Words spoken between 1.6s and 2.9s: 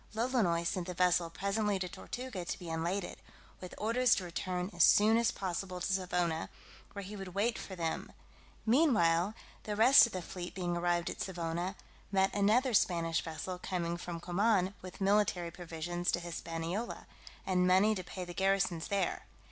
to Tortuga to be